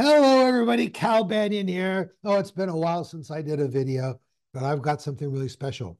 Hello, 0.00 0.46
everybody. 0.46 0.88
Cal 0.88 1.24
Banyan 1.24 1.66
here. 1.66 2.14
Oh, 2.22 2.38
it's 2.38 2.52
been 2.52 2.68
a 2.68 2.76
while 2.76 3.02
since 3.02 3.32
I 3.32 3.42
did 3.42 3.58
a 3.58 3.66
video, 3.66 4.20
but 4.54 4.62
I've 4.62 4.80
got 4.80 5.02
something 5.02 5.28
really 5.28 5.48
special. 5.48 5.98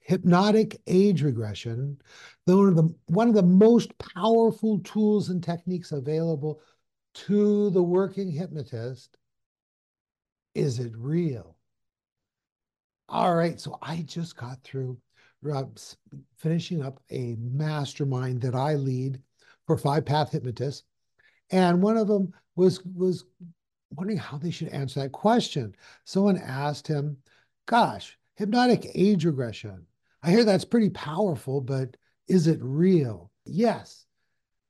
Hypnotic 0.00 0.78
age 0.86 1.22
regression, 1.22 1.96
one 2.44 2.68
of 2.68 2.76
the 2.76 2.94
one 3.06 3.28
of 3.28 3.34
the 3.34 3.42
most 3.42 3.96
powerful 3.96 4.80
tools 4.80 5.30
and 5.30 5.42
techniques 5.42 5.90
available 5.90 6.60
to 7.14 7.70
the 7.70 7.82
working 7.82 8.30
hypnotist. 8.30 9.16
Is 10.54 10.78
it 10.78 10.92
real? 10.94 11.56
All 13.08 13.34
right, 13.34 13.58
so 13.58 13.78
I 13.80 14.02
just 14.02 14.36
got 14.36 14.62
through 14.64 14.98
uh, 15.50 15.62
finishing 16.36 16.82
up 16.82 17.00
a 17.10 17.36
mastermind 17.40 18.42
that 18.42 18.54
I 18.54 18.74
lead 18.74 19.22
for 19.66 19.78
5-PATH 19.78 20.30
hypnotists. 20.30 20.84
And 21.50 21.82
one 21.82 21.96
of 21.96 22.08
them 22.08 22.32
was 22.56 22.84
was 22.84 23.24
wondering 23.90 24.18
how 24.18 24.38
they 24.38 24.50
should 24.50 24.68
answer 24.68 25.00
that 25.00 25.12
question. 25.12 25.74
Someone 26.04 26.38
asked 26.38 26.86
him, 26.86 27.16
"Gosh, 27.66 28.18
hypnotic 28.36 28.90
age 28.94 29.24
regression. 29.24 29.86
I 30.22 30.30
hear 30.30 30.44
that's 30.44 30.64
pretty 30.64 30.90
powerful, 30.90 31.60
but 31.60 31.96
is 32.28 32.46
it 32.46 32.62
real?" 32.62 33.30
Yes. 33.44 34.06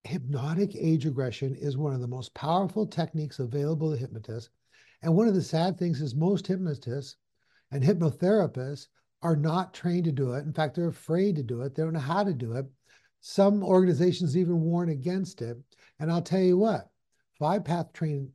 Hypnotic 0.04 0.74
age 0.74 1.04
regression 1.04 1.54
is 1.54 1.76
one 1.76 1.92
of 1.92 2.00
the 2.00 2.08
most 2.08 2.32
powerful 2.32 2.86
techniques 2.86 3.38
available 3.38 3.90
to 3.90 3.98
hypnotists. 3.98 4.48
And 5.02 5.14
one 5.14 5.28
of 5.28 5.34
the 5.34 5.42
sad 5.42 5.78
things 5.78 6.00
is 6.00 6.14
most 6.14 6.46
hypnotists 6.46 7.16
and 7.70 7.84
hypnotherapists 7.84 8.88
are 9.22 9.36
not 9.36 9.74
trained 9.74 10.04
to 10.04 10.12
do 10.12 10.32
it. 10.32 10.46
In 10.46 10.52
fact, 10.54 10.74
they're 10.74 10.88
afraid 10.88 11.36
to 11.36 11.42
do 11.42 11.60
it. 11.60 11.74
They 11.74 11.82
don't 11.82 11.92
know 11.92 11.98
how 12.00 12.24
to 12.24 12.32
do 12.32 12.52
it. 12.52 12.66
Some 13.20 13.62
organizations 13.62 14.36
even 14.36 14.60
warn 14.60 14.88
against 14.88 15.42
it. 15.42 15.56
And 15.98 16.10
I'll 16.10 16.22
tell 16.22 16.40
you 16.40 16.56
what, 16.56 16.88
5-PATH 17.40 17.92
trained 17.92 18.30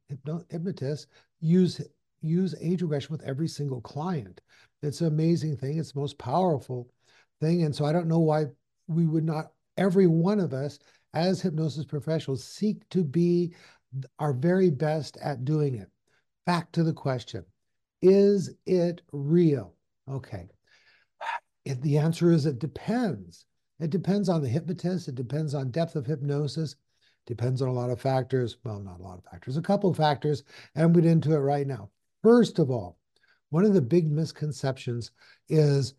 hypnotists 0.50 1.08
use 1.40 1.82
use 2.22 2.55
age 2.60 2.82
regression 2.82 3.12
with 3.12 3.24
every 3.24 3.48
single 3.48 3.82
client. 3.82 4.42
It's 4.82 5.02
an 5.02 5.08
amazing 5.08 5.58
thing. 5.58 5.77
It's 5.77 5.92
the 5.92 6.00
most 6.00 6.18
powerful 6.18 6.90
thing. 7.40 7.64
And 7.64 7.76
so 7.76 7.86
I 7.86 7.92
don't 7.92 8.08
know 8.08 8.20
why 8.20 8.46
we 8.88 9.05
would 9.05 9.24
not, 9.24 9.52
every 9.77 10.08
one 10.08 10.40
of 10.40 10.54
us 10.54 10.80
as 11.14 11.42
hypnosis 11.42 11.86
professionals, 11.86 12.44
seek 12.44 12.88
to 12.90 13.04
be 13.04 13.54
our 14.20 14.34
very 14.34 14.70
best 14.70 15.18
at 15.24 15.46
doing 15.46 15.76
it. 15.76 15.90
Back 16.46 16.72
to 16.74 16.84
the 16.84 16.94
question 16.94 17.46
Is 18.02 18.52
it 18.66 19.02
real? 19.12 19.74
Okay. 20.10 20.49
If 21.64 21.82
the 21.82 21.98
answer 21.98 22.32
is 22.32 22.46
it 22.46 22.60
depends. 22.60 23.46
It 23.79 23.90
depends 23.90 24.29
on 24.29 24.41
the 24.41 24.49
hypnotist, 24.49 25.07
it 25.07 25.15
depends 25.15 25.54
on 25.54 25.71
depth 25.71 25.95
of 25.95 26.05
hypnosis, 26.05 26.76
Depends 27.26 27.62
on 27.62 27.70
a 27.70 27.73
lot 27.73 27.90
of 27.90 27.99
factors. 27.99 28.57
Well, 28.63 28.79
not 28.79 28.99
a 28.99 29.04
lot 29.04 29.18
of 29.18 29.23
factors, 29.23 29.57
a 29.57 29.62
couple 29.62 29.90
of 29.90 29.98
factors, 29.98 30.43
and 30.76 30.93
we'll 30.93 31.04
get 31.04 31.12
into 31.12 31.34
it 31.34 31.40
right 31.40 31.65
now. 31.65 31.90
First 32.21 32.59
of 32.59 32.70
all, 32.70 32.99
one 33.49 33.65
of 33.65 33.73
the 33.73 33.81
big 33.81 34.12
misconceptions 34.12 35.12
is 35.49 35.96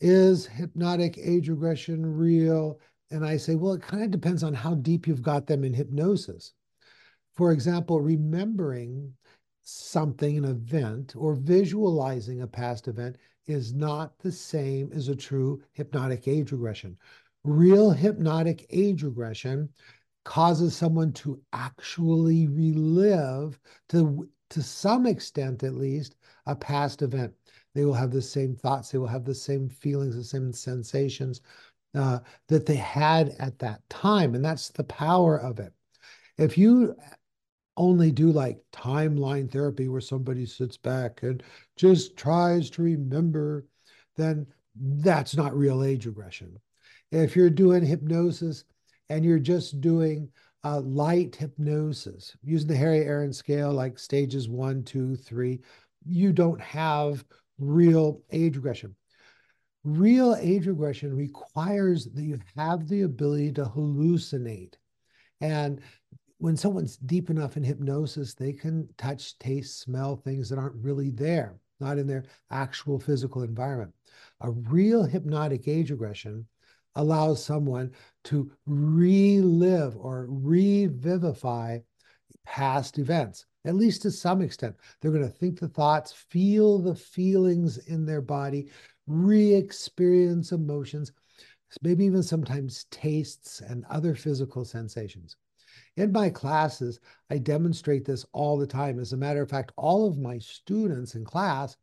is 0.00 0.46
hypnotic 0.46 1.18
age 1.18 1.50
regression 1.50 2.06
real? 2.06 2.80
And 3.10 3.26
I 3.26 3.36
say, 3.36 3.56
well, 3.56 3.74
it 3.74 3.82
kind 3.82 4.02
of 4.04 4.10
depends 4.10 4.42
on 4.42 4.54
how 4.54 4.74
deep 4.74 5.06
you've 5.06 5.20
got 5.20 5.46
them 5.46 5.64
in 5.64 5.74
hypnosis. 5.74 6.54
For 7.34 7.52
example, 7.52 8.00
remembering 8.00 9.12
something, 9.62 10.38
an 10.38 10.46
event, 10.46 11.14
or 11.16 11.34
visualizing 11.34 12.40
a 12.40 12.46
past 12.46 12.88
event 12.88 13.16
is 13.46 13.74
not 13.74 14.18
the 14.18 14.32
same 14.32 14.90
as 14.94 15.08
a 15.08 15.16
true 15.16 15.60
hypnotic 15.72 16.26
age 16.28 16.52
regression. 16.52 16.96
Real 17.44 17.90
hypnotic 17.90 18.66
age 18.70 19.02
regression 19.02 19.70
causes 20.24 20.76
someone 20.76 21.12
to 21.12 21.40
actually 21.52 22.46
relive 22.48 23.58
to 23.88 24.28
to 24.50 24.62
some 24.62 25.06
extent 25.06 25.62
at 25.62 25.74
least 25.74 26.16
a 26.46 26.54
past 26.54 27.02
event. 27.02 27.32
They 27.74 27.84
will 27.84 27.94
have 27.94 28.10
the 28.10 28.20
same 28.20 28.54
thoughts 28.54 28.90
they 28.90 28.98
will 28.98 29.06
have 29.06 29.24
the 29.24 29.34
same 29.34 29.68
feelings 29.68 30.16
the 30.16 30.24
same 30.24 30.52
sensations 30.52 31.40
uh, 31.94 32.20
that 32.48 32.66
they 32.66 32.76
had 32.76 33.30
at 33.38 33.58
that 33.60 33.88
time 33.88 34.34
and 34.34 34.44
that's 34.44 34.68
the 34.68 34.84
power 34.84 35.38
of 35.40 35.60
it. 35.60 35.72
If 36.36 36.58
you 36.58 36.96
only 37.76 38.12
do 38.12 38.30
like 38.32 38.62
timeline 38.72 39.50
therapy 39.50 39.88
where 39.88 40.00
somebody 40.00 40.44
sits 40.44 40.76
back 40.76 41.22
and 41.22 41.42
just 41.76 42.16
tries 42.16 42.68
to 42.70 42.82
remember 42.82 43.66
then 44.16 44.46
that's 44.76 45.36
not 45.36 45.56
real 45.56 45.82
age 45.82 46.06
regression 46.06 46.58
if 47.10 47.34
you're 47.34 47.50
doing 47.50 47.84
hypnosis 47.84 48.64
and 49.08 49.24
you're 49.24 49.38
just 49.38 49.80
doing 49.80 50.28
uh, 50.64 50.80
light 50.80 51.34
hypnosis 51.34 52.36
using 52.42 52.68
the 52.68 52.76
Harry 52.76 53.00
Arons 53.00 53.34
scale, 53.34 53.72
like 53.72 53.98
stages 53.98 54.48
one, 54.48 54.82
two, 54.84 55.16
three, 55.16 55.60
you 56.06 56.32
don't 56.32 56.60
have 56.60 57.24
real 57.58 58.22
age 58.30 58.56
regression. 58.56 58.94
Real 59.82 60.36
age 60.38 60.66
regression 60.66 61.16
requires 61.16 62.06
that 62.06 62.22
you 62.22 62.38
have 62.56 62.86
the 62.88 63.02
ability 63.02 63.52
to 63.52 63.64
hallucinate. 63.64 64.74
And 65.40 65.80
when 66.38 66.56
someone's 66.56 66.96
deep 66.98 67.30
enough 67.30 67.56
in 67.56 67.62
hypnosis, 67.62 68.34
they 68.34 68.52
can 68.52 68.88
touch, 68.98 69.38
taste, 69.38 69.80
smell 69.80 70.16
things 70.16 70.48
that 70.48 70.58
aren't 70.58 70.82
really 70.82 71.10
there, 71.10 71.56
not 71.80 71.98
in 71.98 72.06
their 72.06 72.24
actual 72.50 72.98
physical 72.98 73.42
environment. 73.42 73.92
A 74.42 74.50
real 74.50 75.04
hypnotic 75.04 75.66
age 75.66 75.90
regression 75.90 76.46
allows 76.94 77.44
someone 77.44 77.92
to 78.24 78.50
relive 78.66 79.96
or 79.96 80.26
revivify 80.28 81.78
past 82.44 82.98
events, 82.98 83.46
at 83.64 83.74
least 83.74 84.02
to 84.02 84.10
some 84.10 84.42
extent. 84.42 84.76
They're 85.00 85.10
going 85.10 85.22
to 85.22 85.28
think 85.28 85.58
the 85.58 85.68
thoughts, 85.68 86.12
feel 86.12 86.78
the 86.78 86.94
feelings 86.94 87.78
in 87.78 88.04
their 88.04 88.20
body, 88.20 88.70
re 89.06 89.54
experience 89.54 90.52
emotions, 90.52 91.12
maybe 91.82 92.04
even 92.04 92.22
sometimes 92.22 92.86
tastes 92.90 93.60
and 93.60 93.84
other 93.88 94.14
physical 94.14 94.64
sensations. 94.64 95.36
In 95.96 96.12
my 96.12 96.30
classes, 96.30 97.00
I 97.30 97.38
demonstrate 97.38 98.04
this 98.04 98.24
all 98.32 98.56
the 98.58 98.66
time. 98.66 98.98
As 98.98 99.12
a 99.12 99.16
matter 99.16 99.42
of 99.42 99.50
fact, 99.50 99.72
all 99.76 100.06
of 100.06 100.18
my 100.18 100.38
students 100.38 101.14
in 101.14 101.24
class 101.24 101.76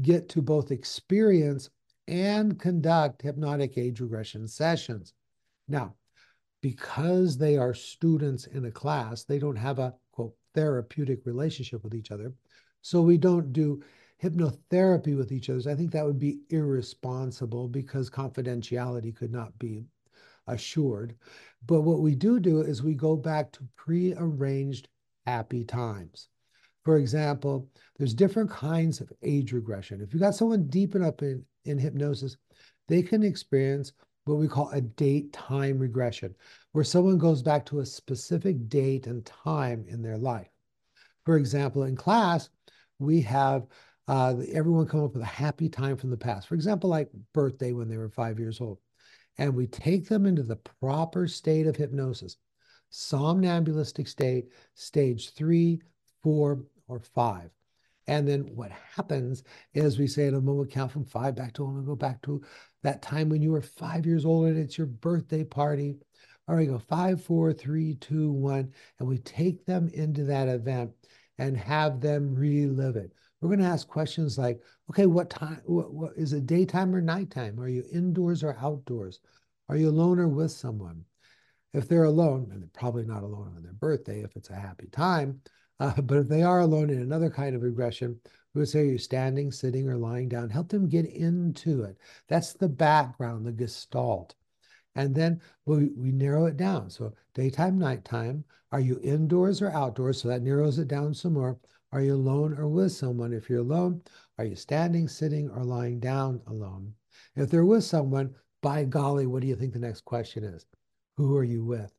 get 0.00 0.28
to 0.30 0.42
both 0.42 0.70
experience 0.70 1.70
and 2.08 2.58
conduct 2.58 3.22
hypnotic 3.22 3.76
age 3.76 4.00
regression 4.00 4.48
sessions. 4.48 5.12
Now, 5.68 5.94
because 6.62 7.36
they 7.36 7.56
are 7.56 7.74
students 7.74 8.46
in 8.46 8.64
a 8.64 8.70
class, 8.70 9.24
they 9.24 9.38
don't 9.38 9.56
have 9.56 9.78
a 9.78 9.94
quote 10.10 10.34
therapeutic 10.54 11.24
relationship 11.26 11.84
with 11.84 11.94
each 11.94 12.10
other. 12.10 12.32
So 12.80 13.02
we 13.02 13.18
don't 13.18 13.52
do 13.52 13.82
hypnotherapy 14.22 15.16
with 15.16 15.30
each 15.30 15.50
other. 15.50 15.70
I 15.70 15.74
think 15.74 15.92
that 15.92 16.04
would 16.04 16.18
be 16.18 16.40
irresponsible 16.48 17.68
because 17.68 18.10
confidentiality 18.10 19.14
could 19.14 19.30
not 19.30 19.56
be 19.58 19.84
assured. 20.46 21.14
But 21.66 21.82
what 21.82 22.00
we 22.00 22.14
do 22.14 22.40
do 22.40 22.62
is 22.62 22.82
we 22.82 22.94
go 22.94 23.16
back 23.16 23.52
to 23.52 23.68
pre-arranged 23.76 24.88
happy 25.26 25.64
times. 25.64 26.28
For 26.88 26.96
example, 26.96 27.68
there's 27.98 28.14
different 28.14 28.48
kinds 28.48 29.02
of 29.02 29.12
age 29.22 29.52
regression. 29.52 30.00
If 30.00 30.14
you 30.14 30.20
got 30.20 30.34
someone 30.34 30.68
deep 30.68 30.94
enough 30.94 31.20
in, 31.20 31.44
in 31.66 31.76
hypnosis, 31.76 32.38
they 32.86 33.02
can 33.02 33.22
experience 33.22 33.92
what 34.24 34.38
we 34.38 34.48
call 34.48 34.70
a 34.70 34.80
date 34.80 35.30
time 35.34 35.78
regression, 35.78 36.34
where 36.72 36.84
someone 36.84 37.18
goes 37.18 37.42
back 37.42 37.66
to 37.66 37.80
a 37.80 37.84
specific 37.84 38.70
date 38.70 39.06
and 39.06 39.22
time 39.26 39.84
in 39.86 40.00
their 40.00 40.16
life. 40.16 40.48
For 41.26 41.36
example, 41.36 41.82
in 41.82 41.94
class, 41.94 42.48
we 42.98 43.20
have 43.20 43.66
uh, 44.06 44.36
everyone 44.50 44.86
come 44.86 45.04
up 45.04 45.12
with 45.12 45.20
a 45.20 45.26
happy 45.26 45.68
time 45.68 45.98
from 45.98 46.08
the 46.08 46.16
past. 46.16 46.48
For 46.48 46.54
example, 46.54 46.88
like 46.88 47.10
birthday 47.34 47.72
when 47.72 47.90
they 47.90 47.98
were 47.98 48.08
five 48.08 48.38
years 48.38 48.62
old. 48.62 48.78
And 49.36 49.54
we 49.54 49.66
take 49.66 50.08
them 50.08 50.24
into 50.24 50.42
the 50.42 50.56
proper 50.80 51.28
state 51.28 51.66
of 51.66 51.76
hypnosis, 51.76 52.38
somnambulistic 52.88 54.08
state, 54.08 54.46
stage 54.74 55.34
three, 55.34 55.82
four, 56.22 56.64
or 56.88 57.00
five. 57.00 57.50
And 58.06 58.26
then 58.26 58.40
what 58.54 58.72
happens 58.96 59.44
is 59.74 59.98
we 59.98 60.06
say 60.06 60.26
in 60.26 60.34
a 60.34 60.40
moment 60.40 60.70
count 60.70 60.90
from 60.90 61.04
five 61.04 61.36
back 61.36 61.52
to 61.54 61.64
one, 61.64 61.84
go 61.84 61.94
back 61.94 62.22
to 62.22 62.42
that 62.82 63.02
time 63.02 63.28
when 63.28 63.42
you 63.42 63.52
were 63.52 63.60
five 63.60 64.06
years 64.06 64.24
old 64.24 64.46
and 64.46 64.58
it's 64.58 64.78
your 64.78 64.86
birthday 64.86 65.44
party. 65.44 65.98
All 66.48 66.56
right, 66.56 66.66
go 66.66 66.78
five, 66.78 67.22
four, 67.22 67.52
three, 67.52 67.94
two, 67.96 68.32
one. 68.32 68.72
And 68.98 69.08
we 69.08 69.18
take 69.18 69.66
them 69.66 69.90
into 69.92 70.24
that 70.24 70.48
event 70.48 70.90
and 71.36 71.56
have 71.56 72.00
them 72.00 72.34
relive 72.34 72.96
it. 72.96 73.12
We're 73.40 73.50
going 73.50 73.60
to 73.60 73.66
ask 73.66 73.86
questions 73.86 74.38
like, 74.38 74.60
okay, 74.90 75.06
what 75.06 75.28
time, 75.28 75.60
what, 75.66 75.92
what 75.92 76.12
is 76.16 76.32
it 76.32 76.46
daytime 76.46 76.94
or 76.94 77.02
nighttime? 77.02 77.60
Are 77.60 77.68
you 77.68 77.84
indoors 77.92 78.42
or 78.42 78.56
outdoors? 78.60 79.20
Are 79.68 79.76
you 79.76 79.90
alone 79.90 80.18
or 80.18 80.28
with 80.28 80.50
someone? 80.50 81.04
If 81.74 81.86
they're 81.86 82.04
alone, 82.04 82.48
and 82.50 82.62
they're 82.62 82.70
probably 82.72 83.04
not 83.04 83.22
alone 83.22 83.52
on 83.54 83.62
their 83.62 83.74
birthday 83.74 84.22
if 84.22 84.34
it's 84.34 84.48
a 84.48 84.54
happy 84.54 84.88
time, 84.90 85.42
uh, 85.80 86.00
but 86.02 86.18
if 86.18 86.28
they 86.28 86.42
are 86.42 86.60
alone 86.60 86.90
in 86.90 87.00
another 87.00 87.30
kind 87.30 87.54
of 87.54 87.62
regression, 87.62 88.20
we 88.54 88.60
would 88.60 88.68
say 88.68 88.86
you're 88.86 88.98
standing, 88.98 89.52
sitting, 89.52 89.88
or 89.88 89.96
lying 89.96 90.28
down. 90.28 90.50
Help 90.50 90.68
them 90.68 90.88
get 90.88 91.06
into 91.06 91.82
it. 91.82 91.98
That's 92.28 92.52
the 92.52 92.68
background, 92.68 93.46
the 93.46 93.52
gestalt. 93.52 94.34
And 94.94 95.14
then 95.14 95.40
we, 95.66 95.90
we 95.96 96.10
narrow 96.10 96.46
it 96.46 96.56
down. 96.56 96.90
So 96.90 97.14
daytime, 97.34 97.78
nighttime. 97.78 98.44
Are 98.72 98.80
you 98.80 98.98
indoors 99.02 99.62
or 99.62 99.70
outdoors? 99.70 100.20
So 100.20 100.28
that 100.28 100.42
narrows 100.42 100.78
it 100.78 100.88
down 100.88 101.14
some 101.14 101.34
more. 101.34 101.58
Are 101.92 102.02
you 102.02 102.14
alone 102.14 102.58
or 102.58 102.68
with 102.68 102.92
someone? 102.92 103.32
If 103.32 103.48
you're 103.48 103.60
alone, 103.60 104.02
are 104.38 104.44
you 104.44 104.56
standing, 104.56 105.08
sitting, 105.08 105.48
or 105.50 105.64
lying 105.64 106.00
down 106.00 106.40
alone? 106.46 106.92
If 107.36 107.50
they're 107.50 107.64
with 107.64 107.84
someone, 107.84 108.34
by 108.60 108.84
golly, 108.84 109.26
what 109.26 109.42
do 109.42 109.46
you 109.46 109.56
think 109.56 109.72
the 109.72 109.78
next 109.78 110.04
question 110.04 110.42
is? 110.42 110.66
Who 111.16 111.36
are 111.36 111.44
you 111.44 111.64
with? 111.64 111.97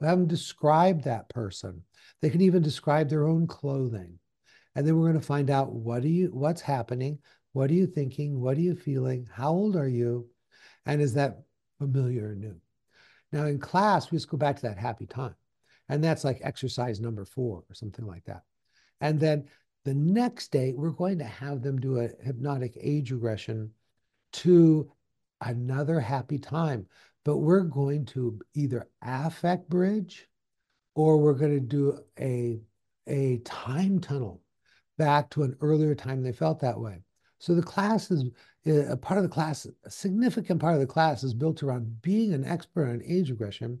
Have 0.00 0.18
them 0.18 0.28
describe 0.28 1.02
that 1.02 1.28
person. 1.28 1.82
They 2.22 2.30
can 2.30 2.40
even 2.40 2.62
describe 2.62 3.08
their 3.08 3.26
own 3.26 3.46
clothing. 3.46 4.18
And 4.74 4.86
then 4.86 4.96
we're 4.96 5.08
going 5.08 5.20
to 5.20 5.26
find 5.26 5.50
out 5.50 5.72
what 5.72 6.02
do 6.02 6.08
you, 6.08 6.28
what's 6.32 6.60
happening, 6.60 7.18
what 7.52 7.70
are 7.70 7.74
you 7.74 7.86
thinking, 7.86 8.40
what 8.40 8.56
are 8.56 8.60
you 8.60 8.76
feeling, 8.76 9.26
how 9.32 9.50
old 9.50 9.74
are 9.74 9.88
you, 9.88 10.28
and 10.86 11.00
is 11.00 11.14
that 11.14 11.42
familiar 11.78 12.30
or 12.30 12.34
new? 12.34 12.60
Now 13.32 13.46
in 13.46 13.58
class, 13.58 14.10
we 14.10 14.16
just 14.16 14.30
go 14.30 14.36
back 14.36 14.56
to 14.56 14.62
that 14.62 14.78
happy 14.78 15.06
time. 15.06 15.34
And 15.88 16.04
that's 16.04 16.22
like 16.24 16.40
exercise 16.42 17.00
number 17.00 17.24
four 17.24 17.64
or 17.68 17.74
something 17.74 18.06
like 18.06 18.24
that. 18.24 18.42
And 19.00 19.18
then 19.18 19.48
the 19.84 19.94
next 19.94 20.52
day, 20.52 20.74
we're 20.76 20.90
going 20.90 21.18
to 21.18 21.24
have 21.24 21.62
them 21.62 21.80
do 21.80 22.00
a 22.00 22.08
hypnotic 22.22 22.76
age 22.80 23.10
regression 23.10 23.70
to 24.34 24.92
another 25.40 26.00
happy 26.00 26.38
time. 26.38 26.86
But 27.24 27.38
we're 27.38 27.64
going 27.64 28.06
to 28.06 28.40
either 28.54 28.88
affect 29.02 29.68
bridge 29.68 30.28
or 30.94 31.18
we're 31.18 31.34
going 31.34 31.54
to 31.54 31.60
do 31.60 31.98
a, 32.18 32.60
a 33.06 33.38
time 33.44 34.00
tunnel 34.00 34.42
back 34.96 35.30
to 35.30 35.42
an 35.42 35.56
earlier 35.60 35.94
time 35.94 36.22
they 36.22 36.32
felt 36.32 36.60
that 36.60 36.80
way. 36.80 37.02
So 37.38 37.54
the 37.54 37.62
class 37.62 38.10
is 38.10 38.24
uh, 38.66 38.86
a 38.88 38.96
part 38.96 39.18
of 39.18 39.22
the 39.22 39.30
class, 39.30 39.66
a 39.84 39.90
significant 39.90 40.60
part 40.60 40.74
of 40.74 40.80
the 40.80 40.86
class 40.86 41.22
is 41.22 41.34
built 41.34 41.62
around 41.62 42.02
being 42.02 42.34
an 42.34 42.44
expert 42.44 42.88
on 42.88 43.02
age 43.06 43.30
regression, 43.30 43.78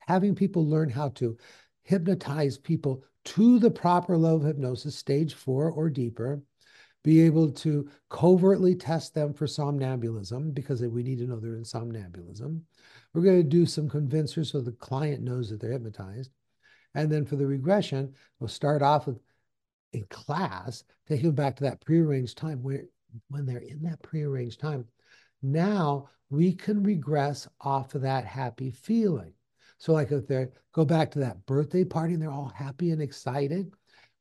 having 0.00 0.34
people 0.34 0.68
learn 0.68 0.90
how 0.90 1.10
to 1.10 1.36
hypnotize 1.84 2.58
people 2.58 3.04
to 3.24 3.58
the 3.58 3.70
proper 3.70 4.16
level 4.16 4.38
of 4.38 4.44
hypnosis, 4.44 4.96
stage 4.96 5.34
four 5.34 5.70
or 5.70 5.88
deeper, 5.88 6.42
be 7.06 7.20
able 7.20 7.48
to 7.52 7.88
covertly 8.10 8.74
test 8.74 9.14
them 9.14 9.32
for 9.32 9.46
somnambulism 9.46 10.52
because 10.52 10.82
we 10.82 11.04
need 11.04 11.18
to 11.18 11.24
know 11.24 11.38
they're 11.38 11.54
in 11.54 11.62
somnambulism. 11.62 12.60
We're 13.14 13.22
going 13.22 13.44
to 13.44 13.48
do 13.48 13.64
some 13.64 13.88
convincers 13.88 14.50
so 14.50 14.60
the 14.60 14.72
client 14.72 15.22
knows 15.22 15.48
that 15.48 15.60
they're 15.60 15.70
hypnotized. 15.70 16.32
And 16.96 17.08
then 17.08 17.24
for 17.24 17.36
the 17.36 17.46
regression, 17.46 18.12
we'll 18.40 18.48
start 18.48 18.82
off 18.82 19.06
with 19.06 19.20
in 19.92 20.04
class, 20.10 20.82
taking 21.06 21.26
them 21.26 21.36
back 21.36 21.54
to 21.56 21.62
that 21.62 21.80
prearranged 21.80 22.38
time 22.38 22.60
where 22.60 22.86
when 23.28 23.46
they're 23.46 23.58
in 23.58 23.84
that 23.84 24.02
prearranged 24.02 24.58
time, 24.58 24.84
now 25.42 26.08
we 26.28 26.52
can 26.52 26.82
regress 26.82 27.46
off 27.60 27.94
of 27.94 28.02
that 28.02 28.24
happy 28.24 28.72
feeling. 28.72 29.32
So, 29.78 29.92
like 29.92 30.10
if 30.10 30.26
they 30.26 30.48
go 30.72 30.84
back 30.84 31.12
to 31.12 31.20
that 31.20 31.46
birthday 31.46 31.84
party 31.84 32.14
and 32.14 32.22
they're 32.22 32.32
all 32.32 32.52
happy 32.52 32.90
and 32.90 33.00
excited, 33.00 33.70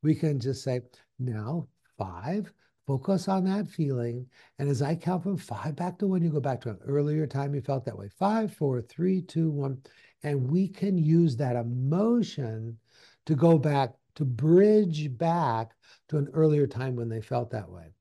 we 0.04 0.14
can 0.14 0.40
just 0.40 0.64
say, 0.64 0.82
now 1.18 1.68
five, 1.98 2.54
focus 2.86 3.28
on 3.28 3.46
that 3.46 3.68
feeling. 3.68 4.28
And 4.60 4.70
as 4.70 4.82
I 4.82 4.96
count 4.96 5.24
from 5.24 5.38
five 5.38 5.76
back 5.76 5.98
to 6.00 6.08
one, 6.08 6.22
you 6.22 6.30
go 6.30 6.40
back 6.40 6.62
to 6.62 6.70
an 6.70 6.80
earlier 6.86 7.26
time 7.26 7.56
you 7.56 7.62
felt 7.62 7.86
that 7.86 7.98
way. 7.98 8.10
Five, 8.10 8.54
four, 8.54 8.82
three, 8.82 9.22
two, 9.22 9.50
one. 9.50 9.82
And 10.24 10.50
we 10.50 10.68
can 10.68 10.98
use 10.98 11.36
that 11.38 11.56
emotion 11.56 12.78
to 13.26 13.36
go 13.36 13.58
back, 13.58 13.94
to 14.16 14.26
bridge 14.26 15.16
back 15.18 15.72
to 16.10 16.18
an 16.18 16.30
earlier 16.34 16.68
time 16.68 16.96
when 16.96 17.10
they 17.10 17.22
felt 17.22 17.52
that 17.52 17.70
way. 17.70 17.94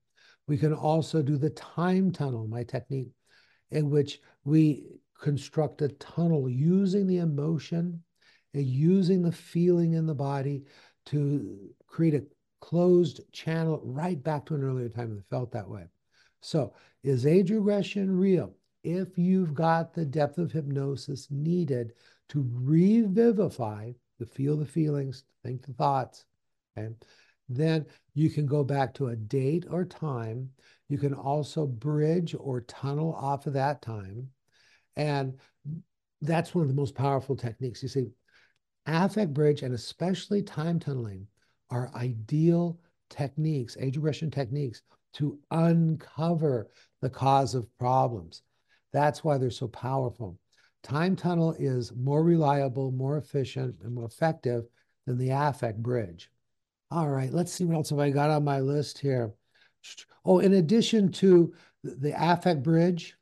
We 0.47 0.59
can 0.59 0.75
also 0.75 1.23
do 1.23 1.39
the 1.39 1.51
time 1.51 2.13
tunnel, 2.13 2.47
my 2.47 2.65
technique, 2.65 3.13
in 3.71 3.89
which 3.91 4.21
we 4.45 4.85
construct 5.19 5.81
a 5.81 5.89
tunnel 5.89 6.49
using 6.49 7.07
the 7.07 7.19
emotion 7.19 8.03
and 8.53 8.67
using 8.67 9.23
the 9.23 9.33
feeling 9.33 9.95
in 9.95 10.07
the 10.07 10.15
body 10.15 10.65
to 11.07 11.71
create 11.87 12.15
a 12.15 12.25
closed 12.64 13.20
channel 13.31 13.78
right 13.84 14.25
back 14.25 14.46
to 14.46 14.55
an 14.55 14.64
earlier 14.64 14.88
time 14.88 15.14
that 15.14 15.28
felt 15.28 15.52
that 15.52 15.69
way. 15.69 15.84
So, 16.40 16.72
is 17.02 17.26
age 17.26 17.50
regression 17.50 18.11
real? 18.11 18.56
If 18.82 19.19
you've 19.19 19.52
got 19.52 19.93
the 19.93 20.06
depth 20.06 20.38
of 20.38 20.50
hypnosis 20.50 21.28
needed 21.31 21.93
to 22.31 22.49
revivify, 22.55 23.93
to 24.19 24.25
feel 24.25 24.56
the 24.56 24.64
feelings, 24.64 25.25
think 25.43 25.66
the 25.66 25.75
thoughts, 25.75 26.25
okay, 26.78 26.94
then 27.50 27.84
you 28.14 28.31
can 28.31 28.46
go 28.46 28.64
back 28.64 28.94
to 28.94 29.08
a 29.08 29.16
date 29.16 29.66
or 29.69 29.84
time. 29.84 30.49
You 30.88 30.96
can 30.96 31.12
also 31.12 31.66
bridge 31.66 32.34
or 32.38 32.62
tunnel 32.62 33.14
off 33.14 33.46
of 33.46 33.52
that 33.52 33.82
time. 33.82 34.31
And 34.96 35.38
that's 36.22 36.55
one 36.55 36.62
of 36.62 36.69
the 36.69 36.75
most 36.75 36.94
powerful 36.94 37.37
techniques. 37.37 37.82
You 37.82 37.90
see, 37.90 38.06
affect 38.87 39.34
bridge 39.34 39.61
and 39.61 39.75
especially 39.75 40.43
time 40.43 40.78
tunneling 40.78 41.26
are 41.70 41.90
ideal 41.94 42.78
techniques, 43.11 43.76
age 43.81 43.96
regression 43.96 44.31
techniques, 44.31 44.82
to 45.14 45.38
uncover 45.50 46.69
the 47.00 47.11
cause 47.11 47.55
of 47.55 47.69
problems. 47.78 48.43
That's 48.93 49.22
why 49.25 49.38
they're 49.38 49.50
so 49.50 49.69
powerful. 49.69 50.38
Time 50.82 51.16
tunnel 51.16 51.55
is 51.58 51.93
more 51.94 52.22
reliable, 52.22 52.93
more 52.93 53.16
efficient, 53.16 53.76
and 53.82 53.94
more 53.94 54.05
effective 54.05 54.64
than 55.06 55.19
the 55.19 55.31
affect 55.31 55.82
bridge. 55.82 56.31
All 56.90 57.08
right, 57.08 57.32
let's 57.32 57.52
see 57.52 57.64
what 57.64 57.76
else 57.76 57.90
have 57.90 57.99
I 57.99 58.11
got 58.11 58.31
on 58.31 58.44
my 58.44 58.61
list 58.61 58.99
here. 58.99 59.32
Oh, 60.25 60.38
in 60.38 60.55
addition 60.55 61.11
to 61.12 61.55
the 61.82 62.14
affect 62.16 62.62
bridge 62.62 63.16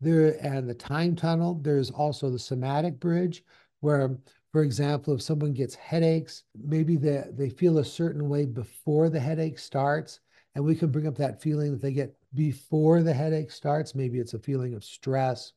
there 0.00 0.38
and 0.44 0.68
the 0.68 0.74
time 0.74 1.16
tunnel, 1.16 1.58
there's 1.62 1.90
also 1.90 2.30
the 2.30 2.38
somatic 2.38 3.00
bridge 3.00 3.42
where, 3.80 4.16
for 4.52 4.62
example, 4.62 5.14
if 5.14 5.22
someone 5.22 5.52
gets 5.52 5.74
headaches, 5.74 6.44
maybe 6.56 6.96
they, 6.96 7.24
they 7.32 7.50
feel 7.50 7.78
a 7.78 7.84
certain 7.84 8.28
way 8.28 8.46
before 8.46 9.10
the 9.10 9.20
headache 9.20 9.58
starts, 9.58 10.20
and 10.54 10.64
we 10.64 10.74
can 10.74 10.90
bring 10.90 11.06
up 11.06 11.16
that 11.16 11.42
feeling 11.42 11.72
that 11.72 11.82
they 11.82 11.92
get 11.92 12.16
before 12.34 13.02
the 13.02 13.12
headache 13.12 13.50
starts. 13.50 13.94
Maybe 13.94 14.18
it's 14.18 14.34
a 14.34 14.38
feeling 14.38 14.74
of 14.74 14.84
stress 14.84 15.52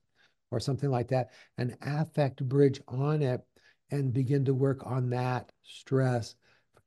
or 0.51 0.59
something 0.59 0.89
like 0.89 1.07
that, 1.07 1.31
an 1.57 1.75
affect 1.81 2.47
bridge 2.47 2.81
on 2.87 3.21
it 3.21 3.41
and 3.91 4.13
begin 4.13 4.43
to 4.45 4.53
work 4.53 4.85
on 4.85 5.09
that 5.09 5.51
stress 5.63 6.35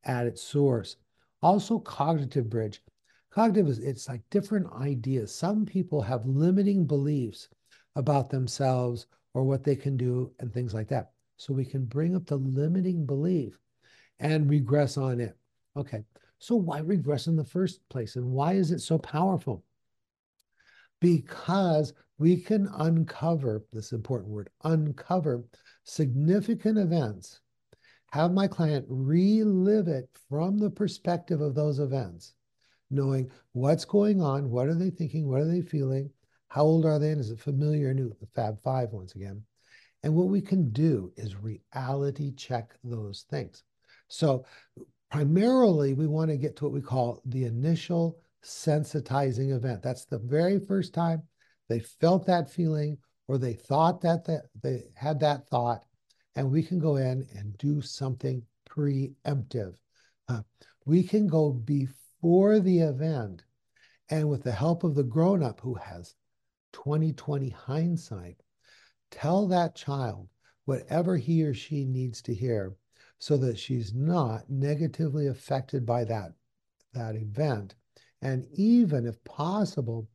at 0.05 0.27
its 0.27 0.43
source. 0.43 0.97
Also, 1.43 1.79
cognitive 1.79 2.49
bridge. 2.49 2.83
Cognitive 3.31 3.69
is 3.69 3.79
it's 3.79 4.09
like 4.09 4.23
different 4.31 4.71
ideas. 4.75 5.35
Some 5.35 5.67
people 5.67 6.01
have 6.03 6.27
limiting 6.27 6.87
beliefs 6.87 7.49
about 7.97 8.31
themselves 8.31 9.06
or 9.33 9.45
what 9.45 9.65
they 9.65 9.77
can 9.77 9.97
do 9.97 10.31
and 10.39 10.53
things 10.53 10.73
like 10.73 10.89
that. 10.89 11.11
So 11.37 11.53
we 11.53 11.65
can 11.65 11.85
bring 11.85 12.15
up 12.15 12.27
the 12.27 12.37
limiting 12.37 13.07
belief 13.07 13.59
and 14.19 14.49
regress 14.49 14.97
on 14.97 15.20
it. 15.20 15.37
Okay. 15.77 16.05
So 16.39 16.56
why 16.56 16.81
regress 16.81 17.27
in 17.27 17.37
the 17.37 17.44
first 17.44 17.81
place? 17.89 18.17
And 18.17 18.27
why 18.27 18.53
is 18.55 18.70
it 18.70 18.81
so 18.81 18.99
powerful? 18.99 19.65
Because 21.01 21.93
we 22.19 22.37
can 22.37 22.69
uncover 22.79 23.65
this 23.73 23.93
important 23.93 24.31
word, 24.31 24.51
uncover 24.63 25.44
significant 25.85 26.79
events 26.79 27.41
have 28.11 28.32
my 28.32 28.47
client 28.47 28.87
relive 28.89 29.89
it 29.89 30.08
from 30.29 30.56
the 30.56 30.70
perspective 30.70 31.41
of 31.41 31.55
those 31.55 31.81
events, 31.81 32.35
knowing 32.91 33.29
what's 33.53 33.85
going 33.85 34.23
on, 34.23 34.49
what 34.51 34.69
are 34.69 34.75
they 34.75 34.91
thinking, 34.91 35.29
what 35.29 35.41
are 35.41 35.51
they 35.51 35.61
feeling, 35.61 36.08
how 36.49 36.63
old 36.63 36.87
are 36.87 37.01
they, 37.01 37.11
and 37.11 37.20
is 37.20 37.31
it 37.31 37.41
familiar 37.41 37.91
or 37.91 37.94
new? 37.94 38.15
The 38.20 38.29
Fab 38.35 38.63
Five 38.63 38.93
once 38.93 39.17
again. 39.17 39.43
And 40.05 40.15
what 40.15 40.29
we 40.29 40.43
can 40.43 40.69
do 40.69 41.11
is 41.17 41.34
reality 41.34 42.31
check 42.34 42.75
those 42.84 43.25
things. 43.31 43.65
So 44.08 44.44
primarily, 45.11 45.94
we 45.94 46.06
want 46.06 46.31
to 46.31 46.37
get 46.37 46.56
to 46.56 46.65
what 46.65 46.75
we 46.75 46.82
call 46.82 47.23
the 47.25 47.44
initial 47.44 48.19
sensitizing 48.44 49.56
event. 49.56 49.82
That's 49.82 50.05
the 50.05 50.19
very 50.19 50.61
first 50.61 50.93
time 50.93 51.23
they 51.70 51.81
felt 51.81 52.27
that 52.27 52.51
feeling 52.51 52.99
or 53.29 53.39
they 53.39 53.55
thought 53.55 54.03
that, 54.03 54.27
that 54.27 54.43
they 54.63 54.84
had 54.94 55.19
that 55.20 55.49
thought 55.49 55.84
and 56.37 56.51
we 56.51 56.63
can 56.63 56.79
go 56.79 56.96
in 56.96 57.27
and 57.34 57.56
do 57.56 57.81
something 57.81 58.43
preemptive. 58.69 59.75
Uh, 60.29 60.43
we 60.84 61.03
can 61.03 61.27
go 61.27 61.51
before 61.53 62.61
the 62.61 62.81
event 62.81 63.43
and 64.11 64.29
with 64.29 64.43
the 64.43 64.53
help 64.53 64.84
of 64.84 64.94
the 64.94 65.03
grown 65.03 65.43
up 65.43 65.61
who 65.61 65.75
has 65.75 66.15
2020 66.73 67.49
hindsight, 67.49 68.43
tell 69.11 69.46
that 69.49 69.75
child 69.75 70.29
whatever 70.65 71.17
he 71.17 71.43
or 71.44 71.55
she 71.55 71.84
needs 71.84 72.23
to 72.23 72.34
hear 72.34 72.75
so 73.19 73.37
that 73.37 73.58
she's 73.58 73.94
not 73.94 74.49
negatively 74.51 75.29
affected 75.29 75.87
by 75.87 76.05
that, 76.05 76.32
that 76.93 77.17
event. 77.17 77.75
And 78.23 78.46
even 78.53 79.06
if 79.06 79.23
possible, 79.25 80.08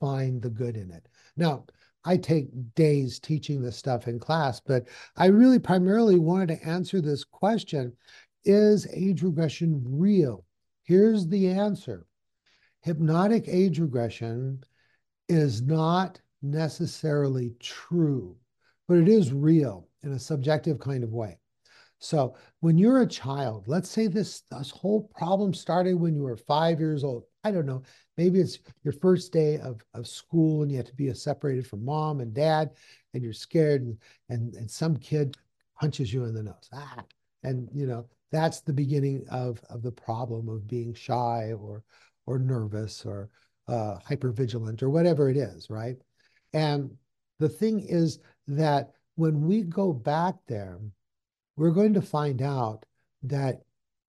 find 0.00 0.42
the 0.42 0.50
good 0.50 0.76
in 0.76 0.90
it. 0.90 1.08
Now, 1.36 1.64
I 2.04 2.16
take 2.16 2.74
days 2.74 3.18
teaching 3.18 3.62
this 3.62 3.76
stuff 3.76 4.08
in 4.08 4.18
class, 4.18 4.60
but 4.60 4.86
I 5.16 5.26
really 5.26 5.58
primarily 5.58 6.18
wanted 6.18 6.48
to 6.48 6.66
answer 6.66 7.00
this 7.00 7.24
question 7.24 7.92
Is 8.44 8.86
age 8.92 9.22
regression 9.22 9.82
real? 9.84 10.44
Here's 10.82 11.26
the 11.26 11.48
answer 11.48 12.06
hypnotic 12.82 13.48
age 13.48 13.78
regression 13.80 14.62
is 15.30 15.62
not 15.62 16.20
necessarily 16.44 17.54
true. 17.58 18.36
but 18.86 18.98
it 18.98 19.08
is 19.08 19.32
real 19.32 19.88
in 20.02 20.12
a 20.12 20.18
subjective 20.18 20.78
kind 20.78 21.02
of 21.02 21.12
way. 21.12 21.38
So 21.98 22.36
when 22.60 22.76
you're 22.76 23.00
a 23.00 23.06
child, 23.06 23.64
let's 23.66 23.88
say 23.88 24.08
this, 24.08 24.42
this 24.50 24.70
whole 24.70 25.10
problem 25.16 25.54
started 25.54 25.94
when 25.94 26.14
you 26.14 26.24
were 26.24 26.36
five 26.36 26.78
years 26.78 27.02
old. 27.02 27.24
I 27.44 27.50
don't 27.50 27.64
know. 27.64 27.82
Maybe 28.18 28.40
it's 28.40 28.58
your 28.82 28.92
first 28.92 29.32
day 29.32 29.58
of, 29.58 29.80
of 29.94 30.06
school 30.06 30.62
and 30.62 30.70
you 30.70 30.76
have 30.76 30.86
to 30.86 30.94
be 30.94 31.12
separated 31.14 31.66
from 31.66 31.82
mom 31.82 32.20
and 32.20 32.34
dad 32.34 32.72
and 33.14 33.22
you're 33.22 33.32
scared 33.32 33.80
and, 33.82 33.96
and, 34.28 34.54
and 34.54 34.70
some 34.70 34.98
kid 34.98 35.36
punches 35.80 36.12
you 36.12 36.24
in 36.24 36.34
the 36.34 36.42
nose. 36.42 36.68
Ah, 36.74 37.04
and 37.42 37.70
you 37.72 37.86
know, 37.86 38.06
that's 38.30 38.60
the 38.60 38.72
beginning 38.72 39.24
of, 39.30 39.62
of 39.70 39.82
the 39.82 39.92
problem 39.92 40.50
of 40.50 40.68
being 40.68 40.92
shy 40.92 41.54
or, 41.58 41.84
or 42.26 42.38
nervous 42.38 43.06
or 43.06 43.30
uh, 43.66 43.96
hypervigilant 44.06 44.82
or 44.82 44.90
whatever 44.90 45.30
it 45.30 45.38
is, 45.38 45.70
right? 45.70 45.96
And 46.54 46.96
the 47.40 47.48
thing 47.48 47.80
is 47.80 48.20
that 48.46 48.92
when 49.16 49.42
we 49.42 49.62
go 49.62 49.92
back 49.92 50.36
there, 50.46 50.78
we're 51.56 51.72
going 51.72 51.94
to 51.94 52.02
find 52.02 52.40
out 52.40 52.86
that 53.24 53.62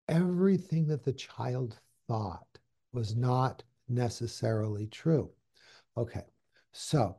everything 0.07 0.85
that 0.87 1.03
the 1.03 1.13
child 1.13 1.79
thought 2.07 2.59
was 2.93 3.15
not 3.15 3.63
necessarily 3.89 4.85
true. 4.87 5.31
Okay, 5.97 6.25
so 6.71 7.17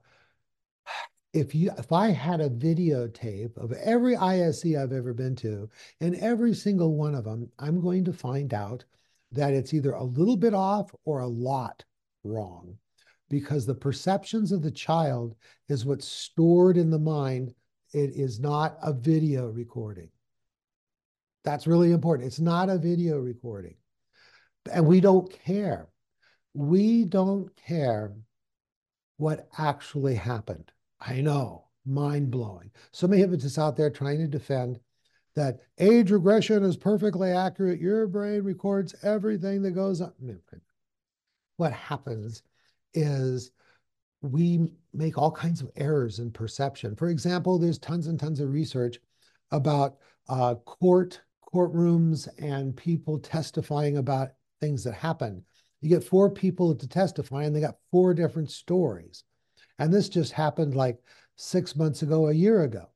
if 1.32 1.54
you 1.54 1.72
if 1.76 1.90
I 1.92 2.10
had 2.10 2.40
a 2.40 2.48
videotape 2.48 3.56
of 3.56 3.72
every 3.72 4.16
ISE 4.16 4.64
I've 4.76 4.92
ever 4.92 5.12
been 5.12 5.34
to, 5.36 5.68
and 6.00 6.14
every 6.16 6.54
single 6.54 6.94
one 6.94 7.16
of 7.16 7.24
them, 7.24 7.50
I'm 7.58 7.80
going 7.80 8.04
to 8.04 8.12
find 8.12 8.54
out 8.54 8.84
that 9.32 9.54
it's 9.54 9.74
either 9.74 9.92
a 9.92 10.04
little 10.04 10.36
bit 10.36 10.54
off 10.54 10.94
or 11.04 11.20
a 11.20 11.26
lot 11.26 11.84
wrong 12.22 12.78
because 13.28 13.66
the 13.66 13.74
perceptions 13.74 14.52
of 14.52 14.62
the 14.62 14.70
child 14.70 15.34
is 15.68 15.84
what's 15.84 16.06
stored 16.06 16.76
in 16.76 16.90
the 16.90 16.98
mind. 16.98 17.54
It 17.92 18.10
is 18.14 18.40
not 18.40 18.76
a 18.82 18.92
video 18.92 19.48
recording. 19.48 20.10
That's 21.44 21.66
really 21.66 21.92
important. 21.92 22.26
It's 22.26 22.40
not 22.40 22.68
a 22.68 22.78
video 22.78 23.18
recording. 23.18 23.76
And 24.72 24.86
we 24.86 25.00
don't 25.00 25.30
care. 25.30 25.88
We 26.54 27.04
don't 27.04 27.54
care 27.56 28.12
what 29.16 29.48
actually 29.58 30.14
happened. 30.14 30.72
I 31.00 31.20
know, 31.20 31.66
mind 31.84 32.30
blowing. 32.30 32.70
So 32.92 33.06
many 33.06 33.22
hypnotists 33.22 33.58
out 33.58 33.76
there 33.76 33.90
trying 33.90 34.18
to 34.18 34.26
defend 34.26 34.80
that 35.36 35.60
age 35.78 36.10
regression 36.10 36.64
is 36.64 36.76
perfectly 36.76 37.30
accurate. 37.30 37.80
Your 37.80 38.06
brain 38.06 38.42
records 38.42 38.94
everything 39.02 39.62
that 39.62 39.72
goes 39.72 40.00
on. 40.00 40.12
What 41.58 41.72
happens 41.72 42.42
is 42.96 43.52
we 44.22 44.72
make 44.92 45.18
all 45.18 45.30
kinds 45.30 45.60
of 45.60 45.70
errors 45.76 46.18
in 46.18 46.30
perception. 46.30 46.96
For 46.96 47.08
example, 47.08 47.58
there's 47.58 47.78
tons 47.78 48.06
and 48.08 48.18
tons 48.18 48.40
of 48.40 48.50
research 48.50 48.98
about 49.52 49.96
uh, 50.28 50.56
court 50.64 51.20
courtrooms 51.54 52.28
and 52.42 52.76
people 52.76 53.18
testifying 53.18 53.98
about 53.98 54.30
things 54.60 54.82
that 54.84 54.94
happened. 54.94 55.42
You 55.80 55.88
get 55.88 56.02
four 56.02 56.30
people 56.30 56.74
to 56.74 56.88
testify, 56.88 57.44
and 57.44 57.54
they 57.54 57.60
got 57.60 57.76
four 57.90 58.14
different 58.14 58.50
stories. 58.50 59.22
And 59.78 59.92
this 59.92 60.08
just 60.08 60.32
happened 60.32 60.74
like 60.74 60.98
six 61.36 61.76
months 61.76 62.02
ago, 62.02 62.28
a 62.28 62.32
year 62.32 62.62
ago. 62.62 62.88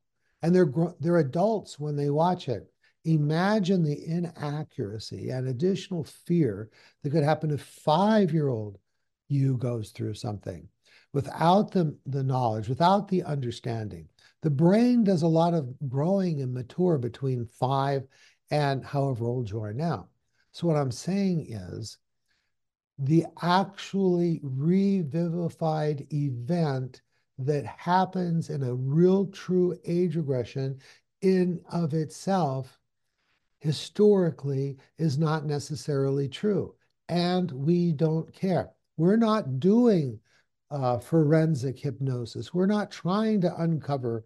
And 0.42 0.54
they're 0.54 0.73
they're 1.00 1.19
adults 1.19 1.78
when 1.78 1.95
they 1.97 2.11
watch 2.11 2.49
it. 2.49 2.73
Imagine 3.04 3.83
the 3.83 4.07
inaccuracy 4.07 5.30
and 5.30 5.49
additional 5.49 6.04
fear 6.04 6.71
that 7.02 7.11
could 7.11 7.23
happen 7.23 7.50
to 7.50 7.59
five-year-old 7.59 8.78
you 9.31 9.57
goes 9.57 9.91
through 9.91 10.15
something 10.15 10.69
without 11.13 11.71
the, 11.71 11.97
the 12.07 12.23
knowledge, 12.23 12.69
without 12.69 13.09
the 13.09 13.23
understanding. 13.25 14.09
The 14.43 14.51
brain 14.51 15.05
does 15.05 15.23
a 15.23 15.29
lot 15.29 15.55
of 15.55 15.69
growing 15.89 16.41
and 16.41 16.53
mature 16.53 16.99
between 16.99 17.47
five 17.47 18.07
and 18.51 18.85
however 18.85 19.27
old 19.27 19.51
you 19.51 19.63
are 19.63 19.73
now. 19.73 20.09
So 20.53 20.67
what 20.67 20.77
I'm 20.77 20.91
saying 20.91 21.47
is 21.49 21.99
the 22.99 23.27
actually 23.43 24.41
revivified 24.43 26.07
event 26.13 27.03
that 27.39 27.65
happens 27.65 28.51
in 28.51 28.63
a 28.63 28.75
real 28.75 29.27
true 29.27 29.77
age 29.87 30.17
regression 30.17 30.79
in 31.23 31.61
of 31.71 31.95
itself 31.95 32.79
historically 33.61 34.77
is 34.99 35.19
not 35.19 35.45
necessarily 35.45 36.29
true 36.29 36.75
and 37.09 37.51
we 37.53 37.93
don't 37.93 38.33
care 38.33 38.71
we're 39.00 39.16
not 39.16 39.59
doing 39.61 40.19
uh, 40.71 40.99
forensic 40.99 41.78
hypnosis 41.78 42.54
we're 42.54 42.66
not 42.66 42.90
trying 42.90 43.40
to 43.40 43.62
uncover 43.62 44.25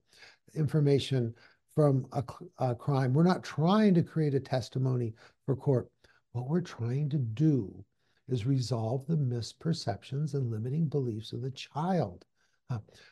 information 0.54 1.35
from 1.75 2.07
a, 2.12 2.23
a 2.59 2.75
crime. 2.75 3.12
We're 3.12 3.25
not 3.25 3.43
trying 3.43 3.95
to 3.95 4.02
create 4.02 4.35
a 4.35 4.40
testimony 4.40 5.14
for 5.45 5.57
court. 5.57 5.90
What 6.33 6.49
we're 6.49 6.61
trying 6.61 7.09
to 7.11 7.19
do 7.19 7.85
is 8.28 8.47
resolve 8.47 9.07
the 9.07 9.16
misperceptions 9.16 10.35
and 10.35 10.50
limiting 10.50 10.87
beliefs 10.87 11.33
of 11.33 11.43
the 11.43 11.50
child. 11.50 12.25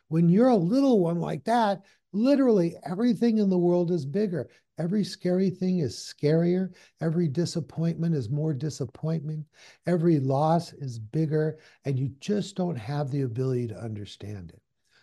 When 0.08 0.28
you're 0.28 0.48
a 0.48 0.56
little 0.56 1.00
one 1.00 1.20
like 1.20 1.44
that, 1.44 1.82
literally 2.12 2.76
everything 2.84 3.38
in 3.38 3.48
the 3.48 3.58
world 3.58 3.90
is 3.90 4.04
bigger. 4.04 4.48
Every 4.78 5.04
scary 5.04 5.50
thing 5.50 5.80
is 5.80 5.96
scarier. 5.96 6.74
Every 7.00 7.28
disappointment 7.28 8.14
is 8.14 8.30
more 8.30 8.52
disappointment. 8.52 9.46
Every 9.86 10.18
loss 10.18 10.72
is 10.72 10.98
bigger, 10.98 11.58
and 11.84 11.98
you 11.98 12.10
just 12.20 12.56
don't 12.56 12.76
have 12.76 13.10
the 13.10 13.22
ability 13.22 13.68
to 13.68 13.80
understand 13.80 14.50
it. 14.50 14.62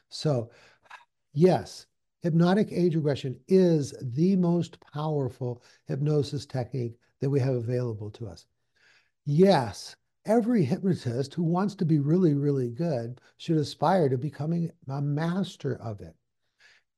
So, 0.09 0.51
yes, 1.33 1.85
hypnotic 2.21 2.71
age 2.71 2.95
regression 2.95 3.39
is 3.47 3.93
the 4.01 4.35
most 4.35 4.79
powerful 4.93 5.63
hypnosis 5.87 6.45
technique 6.45 6.95
that 7.21 7.29
we 7.29 7.39
have 7.39 7.55
available 7.55 8.09
to 8.11 8.27
us. 8.27 8.45
Yes, 9.25 9.95
every 10.25 10.63
hypnotist 10.63 11.33
who 11.33 11.43
wants 11.43 11.75
to 11.75 11.85
be 11.85 11.99
really, 11.99 12.33
really 12.33 12.69
good 12.69 13.19
should 13.37 13.57
aspire 13.57 14.09
to 14.09 14.17
becoming 14.17 14.71
a 14.89 15.01
master 15.01 15.75
of 15.81 16.01
it. 16.01 16.15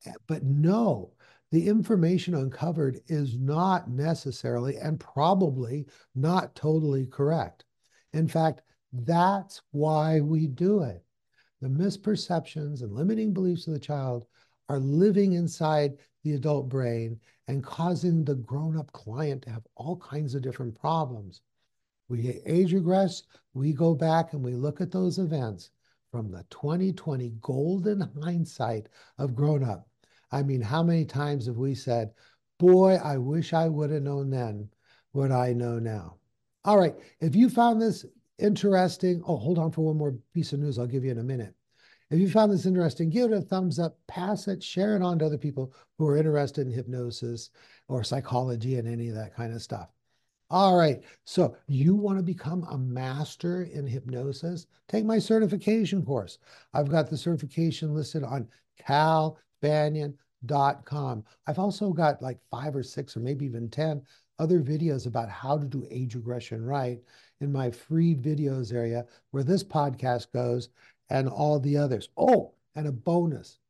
Eh, 0.06 0.13
but 0.28 0.44
no, 0.44 1.13
the 1.51 1.68
information 1.68 2.34
uncovered 2.36 3.00
is 3.08 3.38
not 3.38 3.90
necessarily 3.90 4.78
and 4.78 5.00
probably 5.00 5.86
not 6.16 6.56
totally 6.56 7.06
correct. 7.06 7.66
In 8.13 8.28
fact, 8.28 8.62
that's 8.94 9.62
why 9.72 10.20
we 10.22 10.48
do 10.48 10.84
it. 10.84 11.04
The 11.62 11.68
misperceptions 11.68 12.82
and 12.82 12.94
limiting 12.94 13.34
beliefs 13.34 13.68
of 13.68 13.74
the 13.74 13.80
child 13.80 14.25
are 14.70 14.80
living 14.80 15.34
inside 15.34 15.98
the 16.24 16.34
adult 16.34 16.70
brain 16.70 17.20
and 17.48 17.63
causing 17.63 18.24
the 18.24 18.36
grown 18.36 18.78
up 18.78 18.92
client 18.94 19.44
to 19.44 19.50
have 19.50 19.68
all 19.75 19.98
kinds 19.98 20.36
of 20.36 20.42
different 20.42 20.80
problems. 20.80 21.42
We 22.12 22.41
age 22.46 22.74
regress, 22.74 23.24
we 23.53 23.72
go 23.72 23.96
back 23.96 24.34
and 24.34 24.44
we 24.44 24.53
look 24.53 24.82
at 24.82 24.91
those 24.91 25.18
events 25.18 25.70
from 26.12 26.30
the 26.30 26.44
2020 26.50 27.36
golden 27.39 28.01
hindsight 28.22 28.89
of 29.18 29.34
grown 29.34 29.63
up. 29.63 29.88
I 30.30 30.44
mean, 30.44 30.60
how 30.60 30.84
many 30.84 31.06
times 31.06 31.46
have 31.46 31.56
we 31.56 31.74
said, 31.74 32.12
Boy, 32.60 32.96
I 32.96 33.18
wish 33.18 33.53
I 33.53 33.70
would 33.70 33.91
have 33.91 34.03
known 34.03 34.30
then 34.30 34.68
what 35.13 35.32
I 35.32 35.53
know 35.53 35.80
now? 35.80 36.18
All 36.65 36.77
right, 36.77 36.96
if 37.22 37.34
you 37.34 37.50
found 37.50 37.82
this 37.82 38.06
interesting, 38.39 39.24
oh, 39.25 39.38
hold 39.38 39.58
on 39.58 39.72
for 39.72 39.86
one 39.86 39.98
more 39.98 40.18
piece 40.34 40.51
of 40.51 40.60
news 40.60 40.77
I'll 40.77 40.88
give 40.88 41.06
you 41.06 41.12
in 41.12 41.20
a 41.20 41.24
minute. 41.24 41.56
If 42.10 42.20
you 42.20 42.30
found 42.30 42.51
this 42.51 42.65
interesting, 42.65 43.10
give 43.10 43.32
it 43.32 43.38
a 43.38 43.41
thumbs 43.41 43.80
up, 43.80 43.98
pass 44.08 44.50
it, 44.50 44.62
share 44.62 44.98
it 44.98 45.01
on 45.01 45.18
to 45.20 45.25
other 45.27 45.38
people 45.38 45.74
who 45.98 46.08
are 46.08 46.18
interested 46.18 46.68
in 46.68 46.74
hypnosis 46.74 47.51
or 47.88 48.03
psychology 48.03 48.75
and 48.75 48.86
any 48.86 49.08
of 49.08 49.15
that 49.15 49.34
kind 49.34 49.53
of 49.53 49.62
stuff. 49.62 49.88
All 50.51 50.75
right. 50.75 51.01
So 51.24 51.55
you 51.67 51.96
want 51.96 52.17
to 52.17 52.24
become 52.24 52.65
a 52.65 52.77
master 52.77 53.63
in 53.63 53.88
hypnosis? 53.88 54.67
Take 54.89 55.05
my 55.05 55.17
certification 55.17 56.03
course. 56.03 56.39
I've 56.74 56.89
got 56.89 57.10
the 57.10 57.15
certification 57.15 57.96
listed 57.96 58.25
on 58.25 58.50
calbanyan.com. 58.86 61.24
I've 61.48 61.60
also 61.60 61.93
got 61.93 62.22
like 62.22 62.38
five 62.51 62.75
or 62.75 62.84
six 62.84 63.15
or 63.15 63.22
maybe 63.22 63.46
even 63.46 63.70
10 63.70 64.01
other 64.39 64.60
videos 64.60 65.08
about 65.08 65.29
how 65.29 65.58
to 65.58 65.65
do 65.65 65.88
age 65.89 66.15
regression 66.15 66.65
right 66.65 67.00
in 67.39 67.50
my 67.50 67.72
free 67.72 68.13
videos 68.13 68.74
area 68.74 69.05
where 69.29 69.43
this 69.43 69.63
podcast 69.63 70.34
goes 70.34 70.67
and 71.10 71.29
all 71.29 71.62
the 71.62 71.77
others. 71.77 72.10
Oh, 72.17 72.51
and 72.75 72.88
a 72.88 72.91
bonus. 72.91 73.61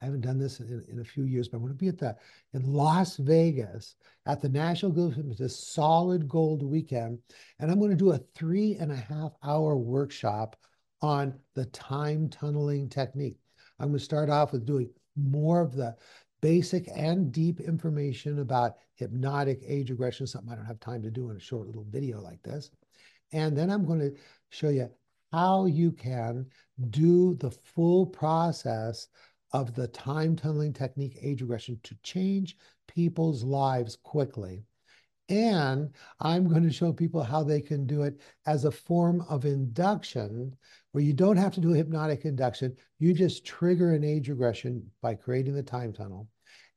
I 0.00 0.06
haven't 0.06 0.22
done 0.22 0.38
this 0.38 0.60
in, 0.60 0.84
in 0.90 1.00
a 1.00 1.04
few 1.04 1.24
years, 1.24 1.48
but 1.48 1.58
I'm 1.58 1.62
going 1.62 1.72
to 1.72 1.78
be 1.78 1.88
at 1.88 1.98
that 1.98 2.18
in 2.54 2.72
Las 2.72 3.16
Vegas 3.18 3.96
at 4.26 4.40
the 4.40 4.48
National 4.48 4.92
Guild 4.92 5.40
of 5.40 5.50
Solid 5.52 6.28
Gold 6.28 6.62
Weekend. 6.62 7.18
And 7.58 7.70
I'm 7.70 7.78
going 7.78 7.90
to 7.90 7.96
do 7.96 8.12
a 8.12 8.20
three 8.34 8.76
and 8.76 8.90
a 8.90 8.96
half 8.96 9.32
hour 9.42 9.76
workshop 9.76 10.56
on 11.02 11.38
the 11.54 11.66
time 11.66 12.28
tunneling 12.28 12.88
technique. 12.88 13.38
I'm 13.78 13.88
going 13.88 13.98
to 13.98 14.04
start 14.04 14.30
off 14.30 14.52
with 14.52 14.66
doing 14.66 14.90
more 15.16 15.60
of 15.60 15.74
the 15.74 15.96
basic 16.40 16.88
and 16.94 17.30
deep 17.32 17.60
information 17.60 18.40
about 18.40 18.76
hypnotic 18.94 19.62
age 19.66 19.90
regression, 19.90 20.26
something 20.26 20.52
I 20.52 20.56
don't 20.56 20.64
have 20.64 20.80
time 20.80 21.02
to 21.02 21.10
do 21.10 21.30
in 21.30 21.36
a 21.36 21.40
short 21.40 21.66
little 21.66 21.86
video 21.90 22.20
like 22.20 22.42
this. 22.42 22.70
And 23.32 23.56
then 23.56 23.70
I'm 23.70 23.86
going 23.86 24.00
to 24.00 24.14
show 24.48 24.70
you 24.70 24.90
how 25.32 25.66
you 25.66 25.92
can 25.92 26.46
do 26.90 27.34
the 27.36 27.50
full 27.50 28.06
process 28.06 29.08
of 29.52 29.74
the 29.74 29.88
time 29.88 30.36
tunneling 30.36 30.72
technique 30.72 31.18
age 31.20 31.40
regression 31.40 31.78
to 31.82 31.96
change 32.02 32.56
people's 32.86 33.42
lives 33.42 33.96
quickly. 34.02 34.64
And 35.28 35.94
I'm 36.18 36.48
going 36.48 36.64
to 36.64 36.72
show 36.72 36.92
people 36.92 37.22
how 37.22 37.44
they 37.44 37.60
can 37.60 37.86
do 37.86 38.02
it 38.02 38.20
as 38.46 38.64
a 38.64 38.70
form 38.70 39.24
of 39.28 39.44
induction 39.44 40.56
where 40.90 41.04
you 41.04 41.12
don't 41.12 41.36
have 41.36 41.54
to 41.54 41.60
do 41.60 41.72
a 41.72 41.76
hypnotic 41.76 42.24
induction. 42.24 42.76
You 42.98 43.14
just 43.14 43.44
trigger 43.44 43.92
an 43.94 44.02
age 44.02 44.28
regression 44.28 44.90
by 45.00 45.14
creating 45.14 45.54
the 45.54 45.62
time 45.62 45.92
tunnel. 45.92 46.28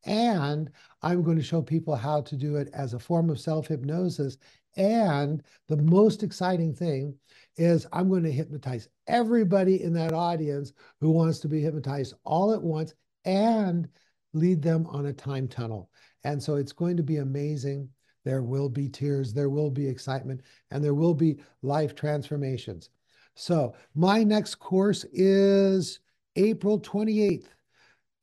And 0.06 0.70
I'm 1.01 1.24
going 1.24 1.38
to 1.38 1.44
show 1.44 1.63
people 1.63 1.96
how 1.96 2.22
to 2.22 2.36
do 2.36 2.58
it 2.58 2.70
as 2.74 2.94
a 2.94 3.00
form 3.00 3.30
of 3.32 3.39
self 3.39 3.68
hypnosis. 3.68 4.38
And 4.75 5.44
the 5.68 5.77
most 5.77 6.24
exciting 6.24 6.74
thing 6.74 7.15
is 7.58 7.86
I'm 7.94 8.10
going 8.10 8.24
to 8.24 8.32
hypnotize 8.32 8.89
everybody 9.08 9.84
in 9.84 9.94
that 9.94 10.13
audience 10.13 10.74
who 11.00 11.12
wants 11.12 11.39
to 11.39 11.48
be 11.48 11.62
hypnotized 11.62 12.15
all 12.24 12.53
at 12.53 12.62
once 12.62 12.94
and 13.25 13.88
lead 14.34 14.62
them 14.62 14.88
on 14.88 15.08
a 15.08 15.13
time 15.13 15.48
tunnel. 15.48 15.89
And 16.24 16.42
so 16.42 16.56
it's 16.56 16.72
going 16.72 16.98
to 16.98 17.03
be 17.03 17.18
amazing. 17.18 17.89
There 18.25 18.42
will 18.42 18.70
be 18.70 18.89
tears, 18.89 19.34
there 19.34 19.50
will 19.50 19.70
be 19.70 19.88
excitement, 19.88 20.42
and 20.72 20.84
there 20.84 20.94
will 20.94 21.13
be 21.13 21.38
life 21.62 21.94
transformations. 21.94 22.89
So, 23.36 23.74
my 23.96 24.24
next 24.24 24.56
course 24.56 25.06
is 25.12 26.00
April 26.36 26.80
28th 26.80 27.48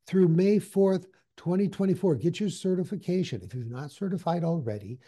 through 0.06 0.28
May 0.28 0.58
4th, 0.58 1.06
2024. 1.36 2.14
Get 2.16 2.40
your 2.40 2.48
certification. 2.48 3.42
If 3.42 3.54
you're 3.54 3.64
not 3.64 3.90
certified 3.90 4.44
already, 4.44 4.98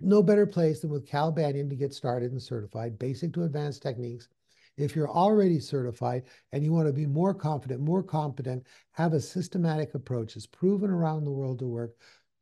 no 0.00 0.22
better 0.22 0.46
place 0.46 0.80
than 0.80 0.90
with 0.90 1.06
Cal 1.06 1.32
Banyan 1.32 1.68
to 1.68 1.76
get 1.76 1.92
started 1.92 2.32
and 2.32 2.42
certified, 2.42 2.98
basic 2.98 3.32
to 3.34 3.44
advanced 3.44 3.82
techniques. 3.82 4.28
If 4.76 4.94
you're 4.94 5.10
already 5.10 5.58
certified 5.58 6.22
and 6.52 6.62
you 6.62 6.72
want 6.72 6.86
to 6.86 6.92
be 6.92 7.06
more 7.06 7.34
confident, 7.34 7.80
more 7.80 8.02
competent, 8.02 8.64
have 8.92 9.12
a 9.12 9.20
systematic 9.20 9.94
approach 9.94 10.34
that's 10.34 10.46
proven 10.46 10.90
around 10.90 11.24
the 11.24 11.32
world 11.32 11.58
to 11.58 11.66
work, 11.66 11.96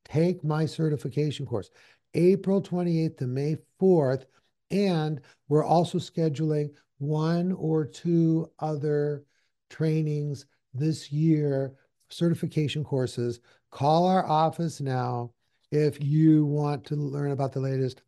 take 0.04 0.44
my 0.44 0.66
certification 0.66 1.46
course. 1.46 1.70
April 2.14 2.62
28th 2.62 3.18
to 3.18 3.26
May 3.26 3.56
4th. 3.80 4.24
And 4.70 5.20
we're 5.48 5.64
also 5.64 5.98
scheduling 5.98 6.70
one 6.98 7.52
or 7.52 7.84
two 7.86 8.50
other 8.58 9.24
trainings 9.70 10.46
this 10.74 11.10
year, 11.12 11.74
certification 12.10 12.84
courses. 12.84 13.40
Call 13.70 14.06
our 14.06 14.26
office 14.26 14.80
now 14.80 15.32
if 15.70 16.02
you 16.02 16.44
want 16.46 16.84
to 16.86 16.96
learn 16.96 17.32
about 17.32 17.52
the 17.52 17.60
latest 17.60 18.02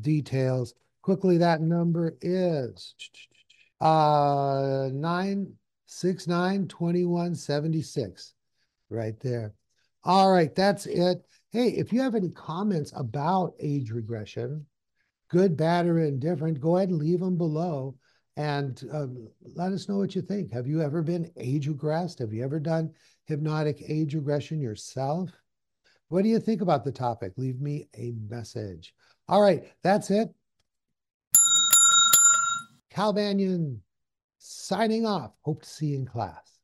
details. 0.00 0.74
Quickly, 1.02 1.38
that 1.38 1.60
number 1.60 2.16
is 2.20 2.94
uh, 3.80 4.88
969 4.92 6.68
2176 6.68 8.34
right 8.90 9.18
there. 9.20 9.54
All 10.04 10.32
right, 10.32 10.54
that's 10.54 10.86
it. 10.86 11.18
Hey, 11.50 11.68
if 11.68 11.92
you 11.92 12.00
have 12.00 12.14
any 12.14 12.30
comments 12.30 12.92
about 12.94 13.54
age 13.60 13.90
regression, 13.90 14.66
good, 15.28 15.56
bad, 15.56 15.86
or 15.86 15.98
indifferent, 16.00 16.60
go 16.60 16.76
ahead 16.76 16.90
and 16.90 16.98
leave 16.98 17.20
them 17.20 17.36
below 17.36 17.96
and 18.36 18.82
um, 18.92 19.28
let 19.54 19.72
us 19.72 19.88
know 19.88 19.96
what 19.96 20.14
you 20.14 20.22
think. 20.22 20.52
Have 20.52 20.66
you 20.66 20.82
ever 20.82 21.02
been 21.02 21.30
age 21.36 21.68
regressed? 21.68 22.18
Have 22.18 22.32
you 22.32 22.44
ever 22.44 22.60
done 22.60 22.92
hypnotic 23.24 23.82
age 23.88 24.14
regression 24.14 24.60
yourself? 24.60 25.30
What 26.08 26.22
do 26.22 26.28
you 26.28 26.38
think 26.38 26.60
about 26.60 26.84
the 26.84 26.92
topic? 26.92 27.32
Leave 27.36 27.60
me 27.60 27.88
a 27.96 28.12
message. 28.28 28.94
All 29.28 29.42
right, 29.42 29.64
that's 29.82 30.10
it. 30.10 30.28
Cal 32.90 33.12
Banyan 33.12 33.82
signing 34.38 35.04
off. 35.04 35.32
Hope 35.42 35.62
to 35.62 35.68
see 35.68 35.86
you 35.86 35.98
in 35.98 36.06
class. 36.06 36.55